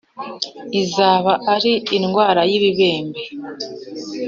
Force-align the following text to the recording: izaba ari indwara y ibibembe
izaba 0.81 1.31
ari 1.53 1.73
indwara 1.97 2.41
y 2.49 2.53
ibibembe 2.57 3.21